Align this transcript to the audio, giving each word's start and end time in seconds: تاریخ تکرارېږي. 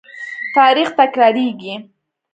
تاریخ 0.55 0.87
تکرارېږي. 0.99 1.73